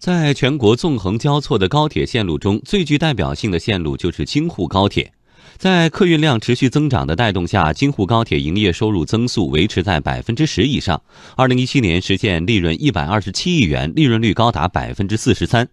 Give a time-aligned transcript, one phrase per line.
[0.00, 5.12] 在全国纵横交错的高铁线路中，最具代表性的线路就是京沪高铁。
[5.58, 11.02] 在客运量持续增长的带动下，京沪高铁营业收入增速维持在百分之十以上。
[11.36, 15.68] 二零一七年实现利润一百二十七亿元，利润率高达百分之四十三。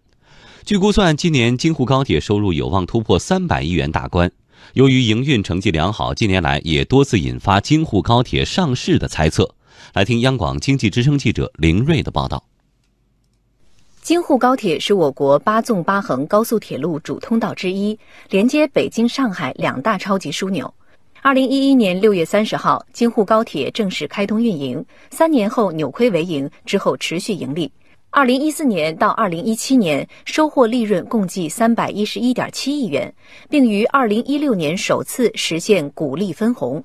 [0.65, 4.29] 据估算，今年京沪高铁收入有望突破三百亿元大关。
[4.73, 9.55] 由于营运成绩良好，近年来也多次引发京沪高铁上市的猜测。
[9.93, 12.43] 来听央广经济之声记者林瑞的报道。
[14.07, 17.99] 京沪高铁是我国八纵八横高速铁路主通道之一，
[18.29, 20.73] 连接北京、上海两大超级枢纽。
[21.21, 27.69] 二零一一年六月三十号，京沪高铁正式开通运营，三年后扭亏为盈，之后持续盈利。
[28.09, 33.13] 二零一四年到二零一七年，收获利润共计三百一十一点七亿元，
[33.49, 36.81] 并于二零一六年首次实现股利分红。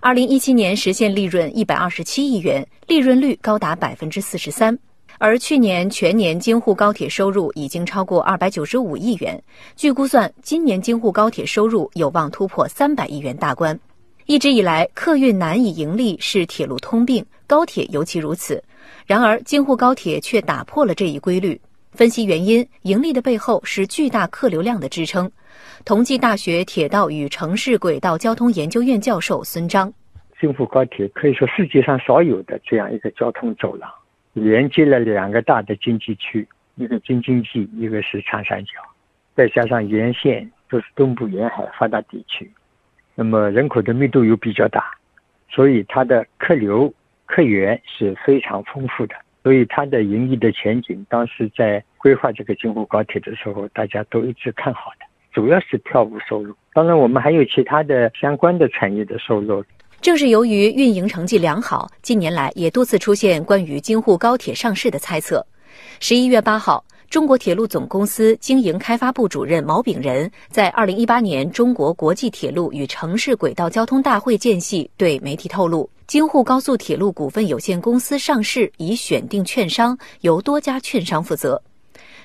[0.00, 4.78] 二零一七年实现利润一百二十七亿元，利润率高达百分之四十三。
[5.18, 9.42] 而去年全年京沪高铁收入已经超过二百九十五亿元，
[9.76, 13.78] 据估算，今年京沪高铁收入有望突破三百亿元大关。
[14.26, 18.62] 一直以来，客运难以盈利是铁路通病，高铁尤其如此。
[19.06, 21.60] 然而，京沪高铁却打破了这一规律。
[21.92, 25.30] 分析原因，盈利的背后是巨大客流量的支撑。
[25.84, 29.92] 同济大学铁道与城市轨道交通研究院教授孙章：
[30.40, 33.88] 京沪高铁可以说世界上少有的这样一个交通走廊。
[34.34, 38.72] 连接了两个大的经济区，一个京津冀，一个是长三角，
[39.34, 42.50] 再加上沿线都是东部沿海发达地区，
[43.14, 44.90] 那么人口的密度又比较大，
[45.48, 46.92] 所以它的客流
[47.26, 59.64] 客源是非常丰富的，所以它的盈利的前景，当时在规划这个京沪高铁的时候，大家都一直看好的，主要是票务收入，当然我们还有其他的相关的产业的收入。
[60.04, 65.42] 正是由于运营成绩良好，近年来也多次出现关于京沪高铁上市的猜测。
[65.98, 81.62] 十一月八号，中国铁路总公司经营开发部主任毛炳仁在二零一八年中国国际铁路与城市轨道交通大会间隙对媒体透露，京沪高速铁路股份有限公司上市已选定券商，由多家券商负责。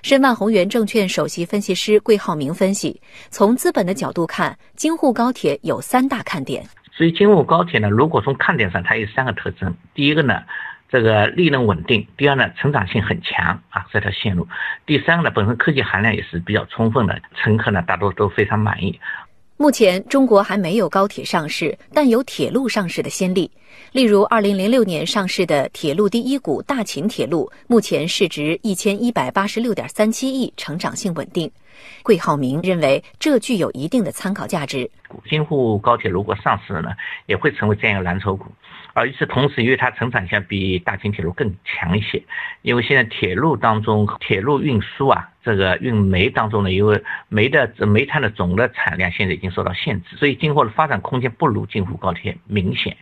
[0.02, 3.00] 申万宏源证券首席分析师桂浩明分析，
[3.32, 6.62] 从资本的角度看，京沪高铁有三大看点。
[7.00, 9.74] 所以京沪高铁呢，如果从看点上，它有三个特征。
[9.94, 10.44] 第一个呢，
[10.90, 14.44] 这个利润稳定；第二呢，成长性很强啊，这条线路；
[14.86, 19.00] 第三个呢，本身科技含量也是比较充分的，乘客呢大多都非常满意。
[19.56, 23.50] 目前中国还没有高铁上市，但有铁路上市的先例。
[23.94, 31.50] 例如，二零零六年上市的铁路第一股大秦铁路，目前市值一千一百八十六点三七亿，成长性稳定。
[32.04, 34.90] 桂浩明认为，这具有一定的参考价值。
[35.30, 36.92] 京沪高铁如果上市了呢，
[37.26, 38.46] 也会成为这样一个蓝筹股。
[38.94, 42.22] 而与此同时，因为它成长性比大秦铁路更强一些，
[42.64, 52.98] 因为现在铁路当中，铁路运输啊，这个运煤当中呢，因为煤的煤炭的总的产量现在已经受到限制，所以今后的发展空间不如京沪高铁明显。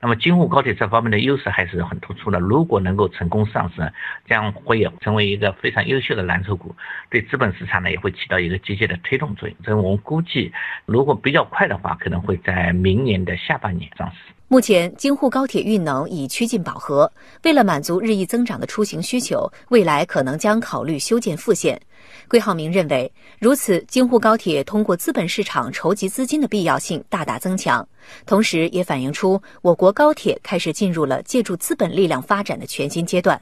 [0.00, 2.38] 那么京沪高铁这方面的优势还是很突出的。
[2.38, 3.92] 如果能够成功上市，
[4.26, 6.74] 将会成为一个非常优秀的蓝筹股，
[7.10, 9.56] 对资本市场呢也会起到一个积极的推动作用。
[9.64, 10.52] 所以我们估计，
[10.86, 14.32] 如果比较快的话，可能会在明年的下半年上市。
[14.52, 17.10] 目前，京沪高铁运能已趋近饱和。
[17.42, 21.80] 为了满足日益增长的出行需求，未来可能将考虑修建复线。
[22.28, 27.88] 桂浩明认为，如此，京沪高铁通过资本市场筹集资金的必要性大大增强，
[28.26, 33.40] 同时也反映出我国高铁开始进入了借助资本力量发展的全新阶段。